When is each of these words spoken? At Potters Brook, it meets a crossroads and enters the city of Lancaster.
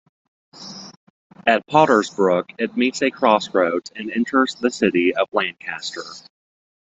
At 1.45 1.67
Potters 1.67 2.09
Brook, 2.09 2.53
it 2.57 2.75
meets 2.75 3.03
a 3.03 3.11
crossroads 3.11 3.91
and 3.95 4.09
enters 4.09 4.55
the 4.55 4.71
city 4.71 5.13
of 5.15 5.27
Lancaster. 5.31 6.01